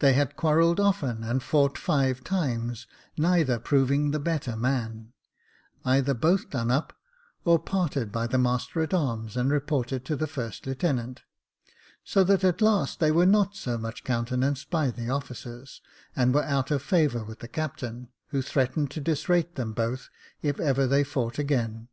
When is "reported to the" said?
9.50-10.26